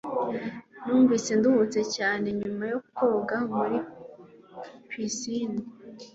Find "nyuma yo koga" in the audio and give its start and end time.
2.39-3.37